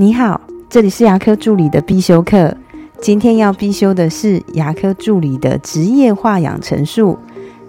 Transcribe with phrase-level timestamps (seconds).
[0.00, 0.40] 你好，
[0.70, 2.56] 这里是牙科助理的必修课。
[3.02, 7.18] 今天要必修的是牙科助理的职业化养成术，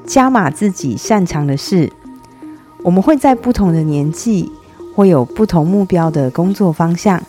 [0.05, 1.91] 加码自己擅长的事。
[2.83, 4.49] 我们会在不同的年纪，
[4.95, 7.21] 会有不同目标的工作方向。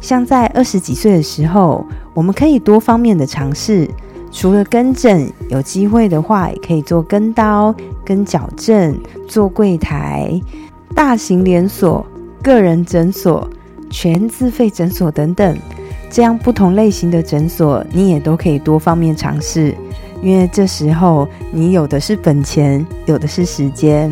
[0.00, 3.88] 像在二十几岁的时候，我们可以多方面的尝试，
[4.32, 7.72] 除了跟诊，有机会的话也可以做跟刀、
[8.04, 8.98] 跟矫正、
[9.28, 10.40] 做柜台、
[10.96, 12.04] 大型连锁、
[12.42, 13.48] 个人诊所。
[13.92, 15.56] 全自费诊所等等，
[16.10, 19.76] 这样不同类型的诊所，你也都可以多方面尝试，
[20.22, 24.10] 因为这时候你有的是本钱，有的是时间。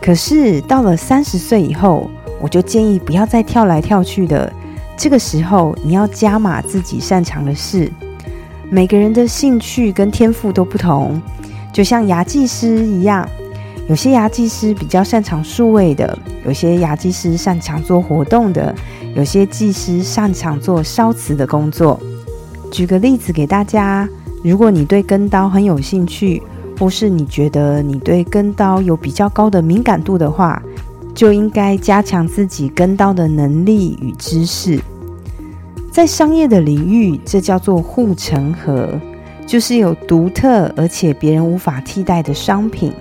[0.00, 2.08] 可是到了三十岁以后，
[2.40, 4.50] 我就建议不要再跳来跳去的。
[4.96, 7.90] 这个时候，你要加码自己擅长的事。
[8.70, 11.20] 每个人的兴趣跟天赋都不同，
[11.72, 13.28] 就像牙技师一样。
[13.88, 18.74] 有些牙技师比较擅长数位的，有些牙技师擅长做活动的，
[19.16, 21.98] 有些技师擅长做烧瓷的工作。
[22.70, 24.06] 举个例子给大家：
[24.44, 26.42] 如果你对跟刀很有兴趣，
[26.78, 30.62] 或是你觉得你对跟刀有比较高的敏感度的话，
[31.14, 34.78] 就应该加强自己跟刀的能力与知识。
[35.90, 39.00] 在商业的领域，这叫做护城河，
[39.46, 42.92] 就是有独特而且别人无法替代的商品。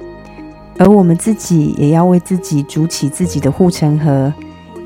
[0.79, 4.31] 而我们自己也要为自己筑起自己的护城河，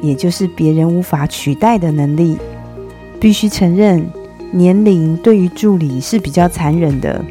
[0.01, 2.37] 也就是别人无法取代的能力。
[3.19, 4.03] 必须承认，
[4.51, 7.23] 年龄对于助理是比较残忍的。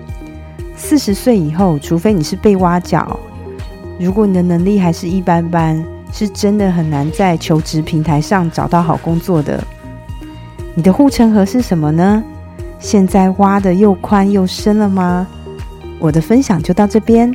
[0.77, 3.19] 四十岁以后，除非你是被挖角，
[3.99, 9.63] 如果你的能力还是一般般，是真的很难在求职平台上找到好工作的。
[10.75, 12.23] 你的护城河是什么呢？
[12.79, 15.27] 现在挖的又宽又深了吗？
[15.99, 17.35] 我的分享就到这边。